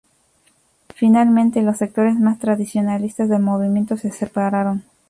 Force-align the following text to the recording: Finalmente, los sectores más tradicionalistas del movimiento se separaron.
Finalmente, 0.95 1.61
los 1.61 1.77
sectores 1.77 2.17
más 2.19 2.39
tradicionalistas 2.39 3.29
del 3.29 3.43
movimiento 3.43 3.97
se 3.97 4.09
separaron. 4.09 4.83